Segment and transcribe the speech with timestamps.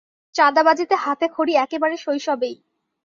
[0.35, 2.55] চাঁদাবাজিতে হাতেখড়ি একেবারে শৈশবেই।